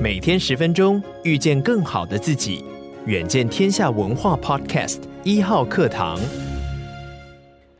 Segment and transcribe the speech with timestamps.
[0.00, 2.64] 每天十分钟，遇见更好的自己。
[3.06, 6.18] 远见天下文化 Podcast 一号课堂。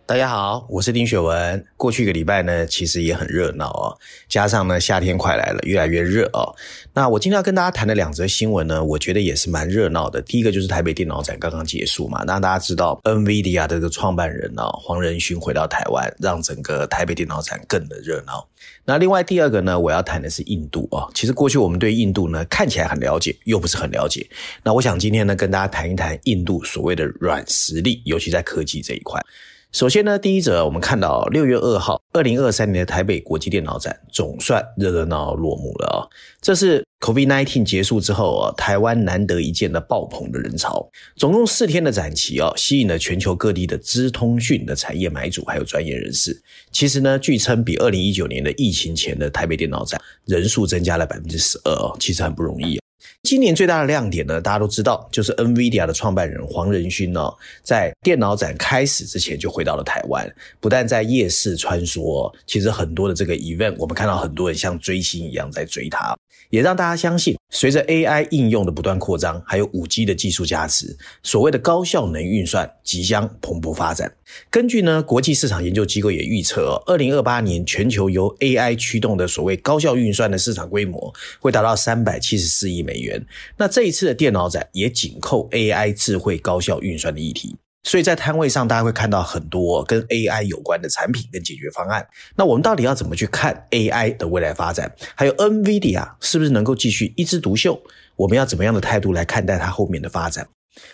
[0.09, 1.63] 大家好，我是丁雪文。
[1.77, 3.93] 过去一个礼拜呢，其实也很热闹哦。
[4.27, 6.57] 加上呢，夏天快来了，越来越热哦。
[6.95, 10.23] 那我今天要跟大家谈的两则新闻呢，我觉得也是蛮热闹的。
[10.23, 18.49] 第一个就是台北电脑展刚刚结束嘛，那大家知道 NVIDIA 的这个创办人呢，黄仁勋回到台湾，让整个台北电脑展更的热闹。
[18.87, 21.07] 那另外第二个呢，我要谈的是印度哦。
[21.15, 24.27] 其实过去我们对印度呢，看起来很了解，又不是很了解。
[24.63, 29.23] 那我想今天呢，跟大家谈一谈印度所谓的软实力，尤其在科技这一块。
[29.71, 35.99] 首先呢，第一则我们看到六月二号，二零二三年的台北国际电脑展总算热热闹闹落幕了啊！
[36.41, 40.89] 这是 COVID-19 结束之后啊，台湾难得一见的爆棚的人潮。
[41.17, 46.41] 总共四天的展期啊，吸引了全球各地的资通讯的产业买主还有专业人士。
[46.73, 52.88] 其实呢，据称比二零一九年的疫情前的台北电脑展人数增加了百分之十二哦，其实很不容易啊。
[53.25, 57.29] 今年最大的亮点呢，大家都知道，就是 NVIDIA 的创办人黄仁勋呢，
[57.63, 66.17] 在电脑展开始之前就回到了台湾，不但在夜市穿梭，其实很多的这个 event，我们看到很多人像追星一样在追他，
[66.51, 74.13] 也让大家相信，随着 AI 应用的不断扩张，还有 5G 的技术加持，所谓的高效能运算即将蓬勃发展。
[74.51, 83.25] 根据呢，国际市场研究机构也预测，二零二八年全球由 AI 驱动的所谓高效运算的市场规模会达到三百七十四亿美元。
[83.57, 92.07] 那这一次的电脑展也紧扣 AI 智慧高效运算的议题，所以在摊位上大家会看到很多跟 AI 有关的产品跟解决方案。
[92.37, 94.93] 那我们到底要怎么去看 AI 的未来发展？
[95.15, 97.81] 还有 NVIDIA 是不是能够继续一枝独秀？
[98.17, 100.47] 我们要怎么样的态度来看待它后面的发展？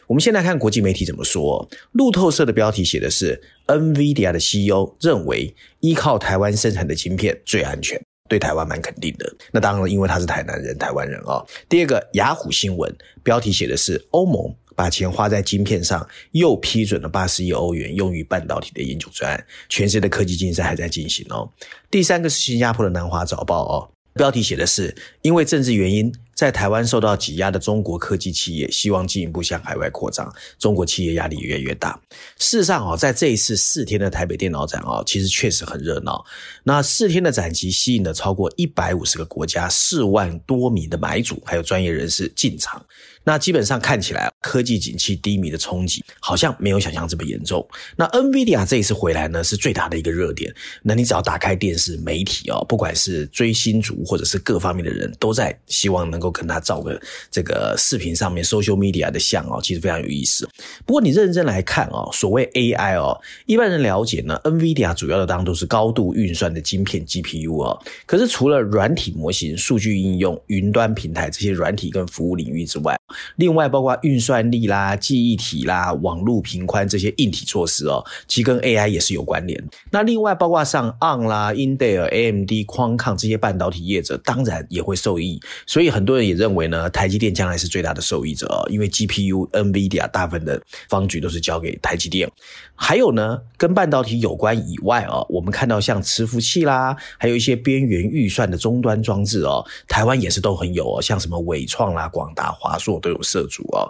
[0.06, 1.68] 我们先来看国际媒体怎么说。
[1.92, 9.30] 路透社的标题写的是：NVIDIA 的 CEO 认为依靠台湾生产的晶片最安全，对台湾蛮肯定的。
[9.52, 11.44] 那当然，因为他是台南人、台湾人哦。
[11.68, 21.50] 第二个，雅虎新闻标题写的是：欧盟把钱花在晶片上，又批准了八十亿欧元用于半导体的研究专案，全世界的科技竞赛还在进行哦。
[21.90, 26.12] 第三个是新加坡的南华早报哦，标题写的是：因为政治原因。
[26.34, 31.96] 在台湾受到挤压的中国科技企业，希望进一步向海外扩张，中国企业压力越来越大。
[32.38, 36.24] 事实上啊，在这一次四天的台北电脑展哦，其实确实很热闹。
[36.64, 42.84] 那四天的展期吸引了超过一百五十个国家四万多名的买主，还有专业人士进场。
[43.24, 47.66] 那基本上看起来，科技景气低迷的冲击好像没有想象这么严重。
[47.96, 50.54] 那 NVIDIA 这一次回来呢，是最大的一个热点。
[50.82, 60.48] 那你只要打开电视媒体哦，不管是追星族或者是各方面的人，都在希望能够跟他照个这个视频上面 social media 的像哦，其实非常有意思。
[60.84, 67.80] 不过你认真来看哦，所谓 AI 哦，一般人了解呢，NVIDIA 主要的当都是高度运算的晶片 GPU 哦。
[68.04, 72.94] 可是除了软体模型、数据应用、云端平台这些软体跟服务领域之外，
[73.36, 79.62] 另外，包括运算力啦、记忆体啦、网络频宽这些硬体措施哦，其实跟 AI 也是有关联。
[79.90, 85.40] 那另外，包括像 ARM 啦、Intel、AMD、Qualcomm 这些半导体业者，当然也会受益。
[85.66, 92.30] 所以很多人也认为呢，台积电将来是最大的受益者哦，因为 GPU、NVIDIA 大部分的方局都是交给台积电。
[92.76, 103.84] 还有呢，跟半导体有关以外哦，我们看到像伺服器啦，还有一些边缘预算的终端装置哦，台湾也是都很有哦，像什么纬创啦、广达、华硕都有涉足啊。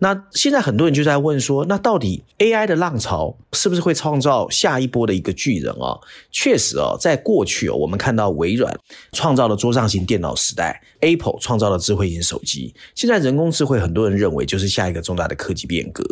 [0.00, 5.96] 那现在很多人就在问说，那到底 AI 的浪潮是不是会创造下一波的一个巨人啊？
[6.30, 8.78] 确实啊，在过去哦，我们看到微软
[9.12, 16.04] 创造了桌上型电脑时代，Apple 创造了智慧型手机，现在人工智慧很多人认为就是下一个重大的科技变革。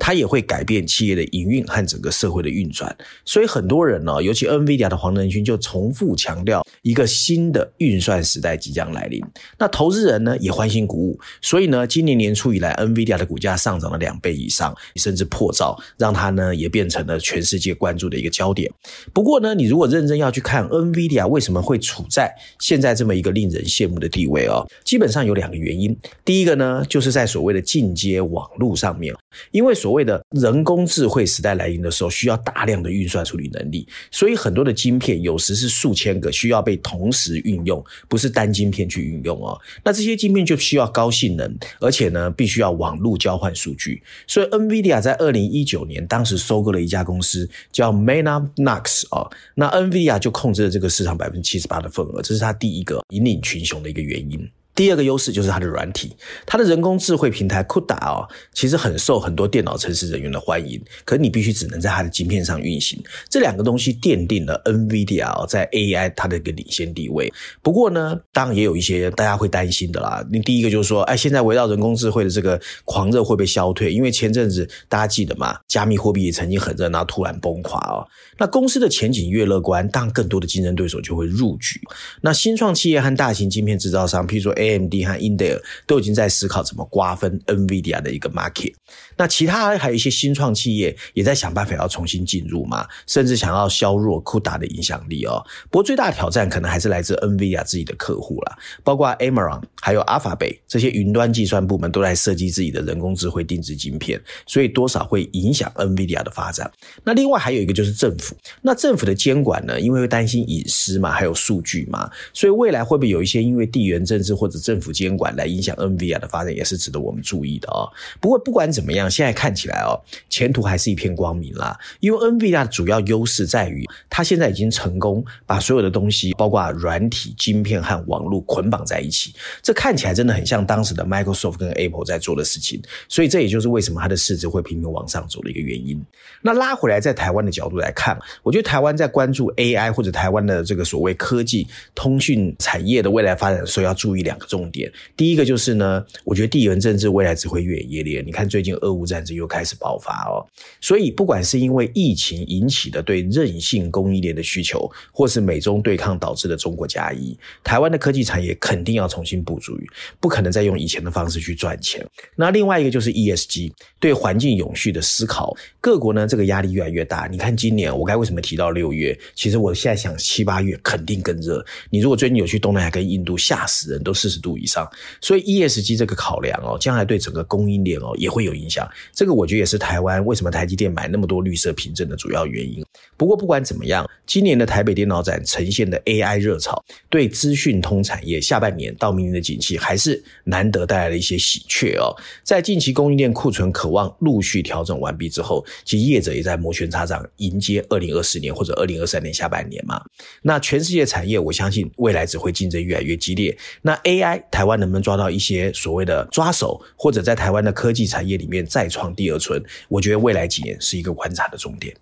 [0.00, 9.22] 它也会改变企业的营运和整个社会的运转，所以很多人呢，尤其 NVIDIA 的黄仁勋就重复强调，一个新的运算时代即将来临。
[9.58, 18.72] 那投资人呢也欢欣鼓舞，所以呢，今年年初以来，NVIDIA 的股价上涨了两倍以上，甚至破兆，让它呢也变成了全世界关注的一个焦点。
[19.12, 25.94] 不过呢，你如果认真要去看 NVIDIA 为什么会处在现在这么一个令人羡慕的地位哦，基本上有两个原因。
[26.24, 29.14] 第一个呢，就是在所谓的进阶网络上面，
[29.50, 39.60] 因为所所谓的人工智慧时代来临的时候，需要大量的运算处理能力，所以很多的晶片有时是数千个需要被同时运用，不是单晶片去运用哦。
[39.82, 44.00] 那这些晶片就需要高性能，而且呢，必须要网络交换数据。
[44.28, 54.48] 所以 NVIDIA 在二零一九年当时收购了一家公司叫 Mellanox 哦，那 NVIDIA 就控制了这个市场百分之七十八的份额，这是它第一个引领群雄的一个原因。
[54.74, 60.80] 第二个优势就是它的软体，它的人工智慧平台 CUDA 哦，其实很受很多电脑程式人员的欢迎。
[61.04, 67.30] 可你必须只能在它的晶片上运行，这两个东西奠定了 NVIDIA 在 AI 它的一个领先地位。
[67.62, 70.24] 不过呢，当然也有一些大家会担心的啦。
[70.30, 73.92] 你第一个就是说，哎，现在围绕人工智慧的这个狂热会被消退？
[73.92, 78.06] 因为前阵子大家记得嘛，加密货币也曾经很热，然后突然崩垮哦。
[78.38, 81.80] 那公司的前景越乐观，当更多的竞争对手就会入局。
[82.22, 88.74] 那新创企业和大型晶片制造商，譬如说 A AMD 和 Intel 都已经在思考怎么瓜分 NVIDIA 的一个 market。
[89.16, 95.44] 那其他还有一些新创企业也在想办法要重新进入嘛，甚至想要削弱 CUDA 的影响力哦。
[95.70, 106.70] 不过最大的挑战可能还是来自 NVIDIA 自己的客户啦，包括 Amaron 还有 Alphabet 这些云端计算部门都在设计自己的人工智慧定制晶片，所以多少会影响 NVIDIA 的发展。
[107.04, 108.36] 那另外还有一个就是政府。
[108.62, 109.80] 那政府的监管呢？
[109.80, 117.88] 因为会担心隐私嘛，还有数据嘛，所以未来会不会有一些因为地缘政治或政府监管来影响 NVIDIA 的发展，也是值得我们注意的哦。
[118.20, 121.78] 不过不管怎么样，现在看起来哦，前途还是一片光明啦。
[122.00, 132.80] 因为 NVIDIA 的主要优势在于，它现在已经成功把所有的东西，包括软体、晶片和网络捆绑在一起，这看起来真的很像当时的 Microsoft 跟 Apple 在做的事情。
[133.08, 136.02] 所以这也就是为什么它的市值会频频往上走的一个原因。
[136.42, 138.18] 那拉回来，在台湾的角度来看。
[138.42, 144.90] 我觉得台湾在关注 AI 或者台湾的这个所谓科技通讯产业的未来发展的时候，要注意两重点。
[145.16, 148.22] 第一个就是呢，我觉得地缘政治未来只会越演越烈。
[148.24, 150.46] 你看最近俄乌战争又开始爆发哦，
[150.80, 159.72] 所以不管是因为疫情引起的对韧性供应链的需求，或是美中对抗导致的中国加一，台湾的科技产业肯定要重新布局，
[160.20, 162.06] 不可能再用以前的方式去赚钱。
[162.36, 167.26] 那另外一个就是 ESG 对环境永续的思考，各国呢这个压力越来越大。
[167.30, 169.18] 你看今年我该为什么提到六月？
[169.34, 171.64] 其实我现在想七八月肯定更热。
[171.90, 174.88] 你如果最近有去东南亚跟印度，吓死人，都是十度以上。
[175.20, 178.88] 所以 ESG 这个考量哦，将来对整个供应链哦也会有影响。
[179.12, 182.84] 这个我觉得也是台湾为什么台积电买那么多绿色凭证的主要原因。
[183.16, 192.14] 不过不管怎么样，今年的台北电脑展呈现的 AI 热潮，对资讯通产业下半年到明年的景气还是难得带来了一些喜鹊哦。
[192.44, 200.02] 在近期供应链库存渴望陆续调整完毕之后，其实业者也在摩拳擦掌迎接二零二四年或者二零二三年下半年嘛，
[200.42, 203.56] 那全世界产业，我相信未来只会竞争越来越激烈。
[203.82, 209.62] 那 A AI 台湾能不能抓到一些所谓的抓手，或者在台湾的科技产业里面再创第二春？
[209.88, 211.94] 我觉得未来几年是一个观察的重点。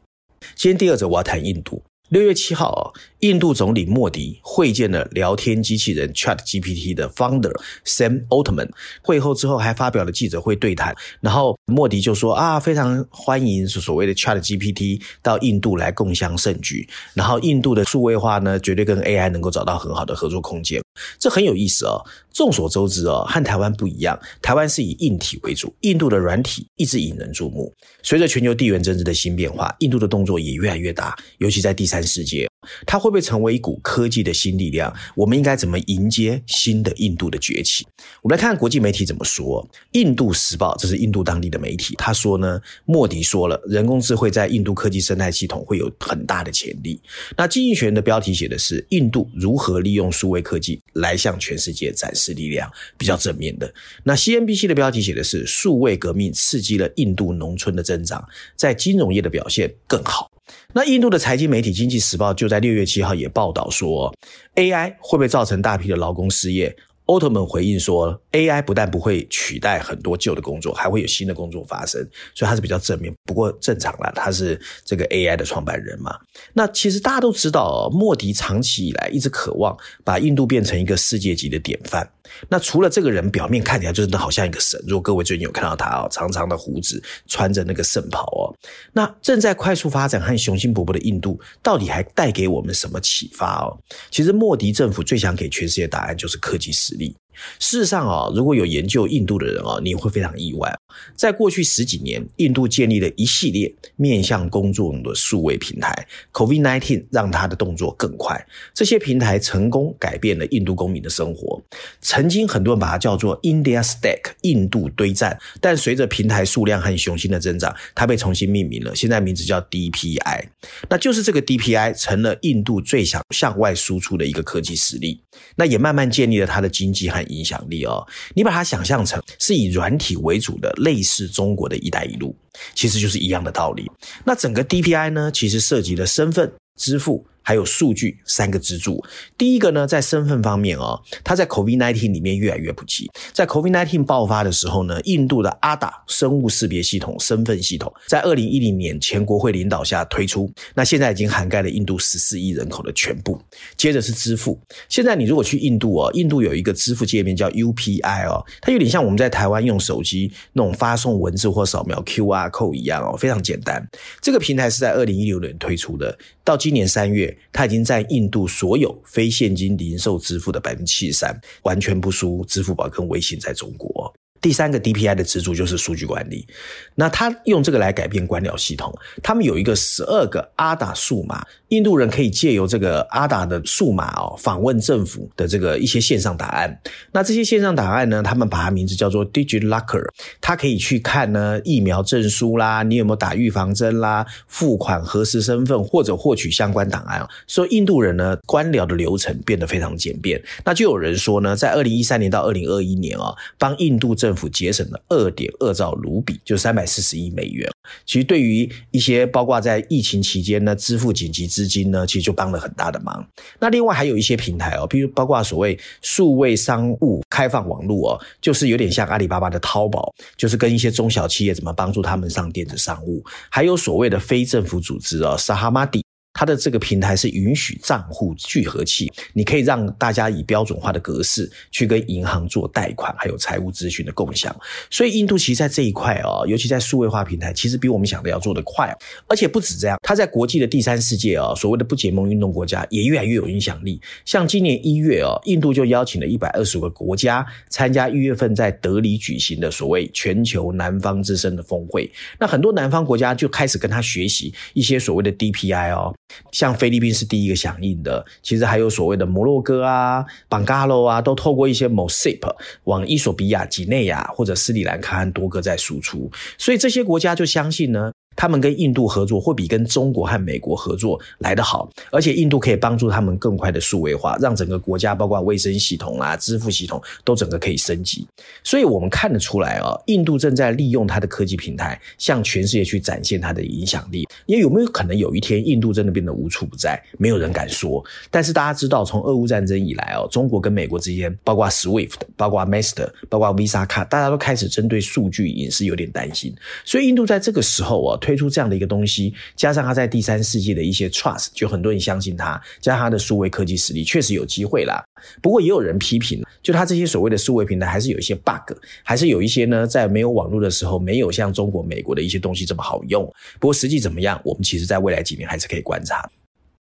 [0.54, 1.82] 今天第二则我要谈印度。
[2.10, 2.88] 六月七号啊，
[3.20, 7.52] 印度总理莫迪会见了聊天机器人 ChatGPT 的 founder
[7.84, 8.70] Sam Altman。
[9.02, 20.80] 会后之后还发表了记者会对谈，然后莫迪就说啊，非常欢迎所谓的 ChatGPT 到印度来共享盛举，然后印度的数位化呢，绝对跟 AI 能够找到很好的合作空间。
[21.18, 22.04] 这很有意思哦。
[22.32, 27.72] 众所周知哦，和台湾不一样，台湾是以硬体为主，印度的软体一直引人注目。
[28.02, 32.47] 随着全球地缘政治的新变化，印度的动作也越来越大，尤其在第三世界。
[32.86, 34.92] 它会不会成为一股科技的新力量？
[35.14, 37.86] 我们应该怎么迎接新的印度的崛起？
[38.22, 39.66] 我们来看看国际媒体怎么说。
[39.92, 47.00] 印度时报，这是印度当地的媒体，他说呢，莫迪说了，人工智慧在印度科技生态系统会有很大的潜力。
[47.36, 53.72] 那经济学人的标题写的是印度如何利用数位科技来向全世界展示力量，比较正面的。
[54.02, 58.26] 那 CNBC 的标题写的是数位革命刺激了印度农村的增长，
[58.56, 60.27] 在金融业的表现更好。
[60.72, 64.14] 那印度的财经媒体《经济时报》就在六月七号也报道说
[64.54, 66.74] ，AI 会不会造成大批的劳工失业？
[67.06, 73.10] 奥特曼回应说，AI 不但不会取代很多旧的工作，还会有新的工作发生，所以他是比较正面。
[73.24, 76.14] 不过正常啦，他是这个 AI 的创办人嘛。
[76.52, 79.74] 那其实大家都知道，莫迪长期以来一直渴望
[80.04, 82.06] 把印度变成一个世界级的典范。
[82.48, 88.54] 那除了这个人表面看起来就真的好像一个神，如果各位最近有看到他哦，长长的胡子，穿着那个圣袍哦，
[88.92, 93.78] 那正在快速发展和雄心勃勃的印度，到底还带给我们什么启发哦？
[94.10, 97.14] 其实莫迪政府最想给全世界答案就是科技实力。
[97.58, 100.72] 事实上啊，如果有研究印度的人啊，你会非常意外。
[101.14, 106.06] 在过去十几年，印度建立了一系列面向公众的数位平台。
[106.32, 111.62] COVID-19 让他的动作更快，这些平台成功改变了印度公民的生活。
[112.00, 120.44] 曾经很多人把它叫做 India Stack 印度堆栈，但随着平台数量和雄心的增长，它被重新命名了，现在名字叫 DPI。
[120.88, 125.20] 那就是这个 DPI 成了印度最想向外输出的一个科技实力，
[125.56, 128.06] 那也慢慢建立了它的经济和影响力哦。
[128.34, 130.72] 你把它想象成是以软体为主的。
[130.78, 132.36] 类似中国的一带一路，
[132.74, 133.90] 其实就是一样的道理。
[134.24, 137.26] 那整个 DPI 呢，其实涉及了身份、支付。
[137.48, 139.02] 还有数据三个支柱。
[139.38, 143.10] 第一个呢，在身份方面哦，它在 COVID-19 里面越来越普及。
[143.32, 153.40] 在 COVID-19 爆发的时候呢，印度的 art 生物识别系统、身份系统，在二零一零年前国会领导下推出，那现在已经涵盖了印度十四亿人口的全部。
[153.78, 163.82] 接着是支付，现在你如果去印度哦，印度有一个支付界面叫 UPI 哦，它有点像我们在台湾用手机那种发送文字或扫描 QR code 一样哦，非常简单。
[164.20, 167.34] 这个平台是在二零一六年推出的，到今年三月。
[167.52, 174.14] 它已经在印度所有非现金零售支付的百分之七十三，完全不输支付宝跟微信在中国。
[174.40, 176.46] 第三个 DPI 的支柱就是数据管理，
[176.94, 178.92] 那他用这个来改变官僚系统。
[179.22, 186.80] 他们有一个十二个阿达数码，印度人可以借由这个阿达的数码哦，访问政府的这个一些线上档案。
[187.12, 190.06] 那这些线上档案呢，他们把它名字叫做 Digital Locker，
[190.40, 197.26] 它可以去看呢疫苗证书啦，你有没有打预防针啦，付款核实身份或者获取相关档案。
[197.46, 200.42] 所以印度人呢，官僚的流程变得非常简便。
[200.64, 207.66] 那就有人说呢，在二零一三年到二零二一年啊，帮印度政政府节省了二点二兆卢比，就三百四十亿美元。
[208.04, 213.26] 其实对于一些包括在疫情期间呢，支付紧急资金呢，其实就帮了很大的忙。
[213.58, 223.24] 那另外还有一些平台哦，比如包括所谓数位商务开放网络哦，就是有点像阿里巴巴的淘宝，就是跟一些中小企业怎么帮助他们上电子商务。
[223.48, 226.07] 还有所谓的非政府组织哦，Sahamati。
[226.38, 234.54] 它的这个平台是允许账户聚合器，你可以让大家以标准化的格式去跟银行做贷款，还有财务咨询的共享。
[234.88, 238.96] 所以印度其实在这一块哦，尤其在数位化平台，其实比我们想的要做得快。
[239.26, 244.00] 而且不止这样，它在国际的第三世界哦，所谓的不结盟运动国家也越来越有影响力。
[244.24, 252.08] 像今年一月哦，印度就邀请了一百二十五个国家参加一月份在德里举行的所谓全球南方之声的峰会。
[252.38, 256.14] 那很多南方国家就开始跟他学习一些所谓的 DPI 哦。
[256.52, 262.40] 像菲律宾是第一个响应的，其实还有所谓的摩洛哥啊、邦加罗啊，都透过一些 MOSIP
[262.84, 268.12] 往伊索比亚、几内亚或者斯里兰卡和多哥在输出，所以这些国家就相信呢。
[268.38, 278.24] 他们跟印度合作会比跟中国和美国合作来得好，而且印度可以帮助他们更快的数位化，让整个国家包括卫生系统啊、支付系统都整个可以升级。
[278.62, 284.24] 所以我们看得出来啊，印度正在利用它的科技平台向全世界去展现它的影响力。
[284.46, 287.02] 也有没有可能有一天印度真的变得无处不在？
[287.18, 288.04] 没有人敢说。
[288.30, 296.54] 但是大家知道，从俄乌战争以来哦，中国跟美国之间，包括 SWIFT、包括 Master、包括 Visa 卡，大家都开始针对数据隐私有点担心。
[296.84, 298.16] 所以印度在这个时候啊。
[298.28, 305.02] 推出这样的一个东西，加上他在第三世界的一些 trust，就很多人相信他，加上他的数位科技实力，确实有机会啦。
[305.40, 313.24] 不过也有人批评，就他这些所谓的数位平台，还是有一些 bug，还是有一些呢，在没有网络的时候，没有像中国、美国的一些东西这么好用。
[313.58, 316.30] 不过实际怎么样，我们其实在未来几年还是可以观察。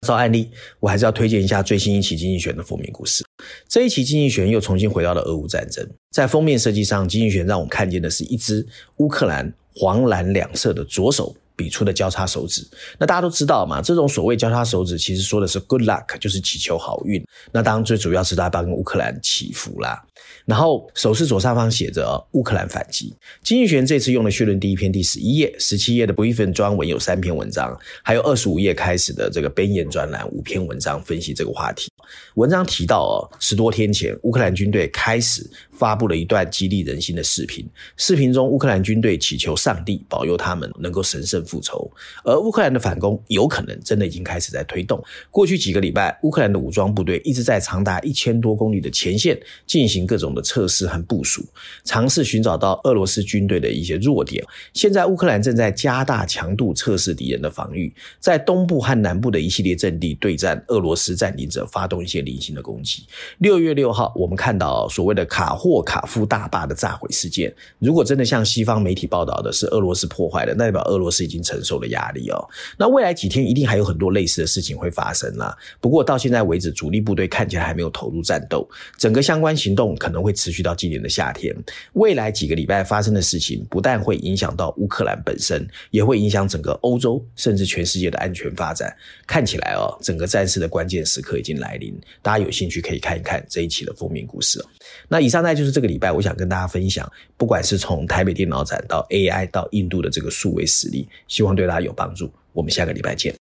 [0.07, 3.25] 照案例，我还是要推荐一下最新一期《经济学》的封面故事。
[3.69, 8.65] 这一期《经济学》又重新回到了俄乌战争，在封面设计上，《经济学》让我们看见的是一支
[8.99, 9.53] 乌克兰。
[9.75, 12.67] 黄蓝两色的左手比出的交叉手指，
[12.99, 17.23] 那大家都知道嘛，这种所谓交叉手指其实说的是 good luck，就是祈求好运。
[17.53, 20.03] 那当然最主要是大家帮乌克兰祈福啦。
[20.45, 23.15] 然后手势左上方写着“乌克兰反击”。
[23.43, 31.91] 经济学人这次用了序论第一篇第十一页、十七页的 briefing 专文有三篇文章，还有二十五页开始的这个编研专栏五篇文章分析这个话题。
[32.35, 37.67] 文章提到哦，十多天前乌克兰军队开始发布了一段激励人心的视频。
[37.97, 41.91] 视频中，乌克兰军队祈求上帝保佑他们能够神圣复仇，
[42.25, 45.03] 而乌克兰的反攻有可能真的已经开始在推动。
[45.31, 51.43] 过去几个礼拜，乌克兰的武装部队一直在长达一千多公里的前线进行各种的测试和部署，
[51.85, 54.45] 尝试寻找到俄罗斯军队的一些弱点。
[54.75, 57.91] 现在乌克兰正在加大强度测试敌人的防御，
[58.21, 63.07] 在东部和南部的一系列阵地对战俄罗斯占领者，发动一些零星的攻击。
[63.39, 67.51] 六月六号，我们看到所谓的卡霍卡夫大坝的炸毁事件。
[67.79, 72.49] 如果真的像西方媒体报道的是俄罗斯破坏的，那代表俄罗斯已经承受了压力哦。
[72.77, 75.57] 那未来几天一定还有很多类似的事情会发生啦。
[75.81, 81.55] 不过到现在为止，主力部队看起来还没有投入战斗，整个相关行动可能会持续到今年的夏天。
[81.93, 88.93] 未来几个礼拜发生的事情，不但会影响到乌克兰本身，也会影响整个欧洲，甚至全世界的安全发展。
[89.29, 91.97] 看起来哦，整个战事的关键时刻已经来临。
[92.21, 94.61] 大家有兴趣可以看一看这一期的封面故事。
[95.07, 102.29] 那以上呢就是这个礼拜我想跟大家分享，不管是从台北电脑展到 AI 到印度的这个数位实力，希望对大家有帮助。
[102.53, 103.42] 我们下个礼拜见。